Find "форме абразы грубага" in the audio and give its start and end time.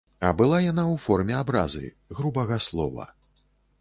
1.03-2.61